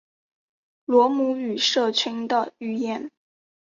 [0.85, 3.11] 罗姆语社群的语言。